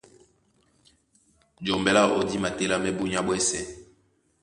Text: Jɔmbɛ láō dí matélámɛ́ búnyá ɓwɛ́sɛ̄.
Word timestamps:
Jɔmbɛ 1.65 1.91
láō 1.97 2.17
dí 2.29 2.37
matélámɛ́ 2.43 2.91
búnyá 2.97 3.19
ɓwɛ́sɛ̄. 3.27 3.63